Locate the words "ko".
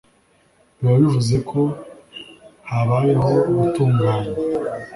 1.49-1.61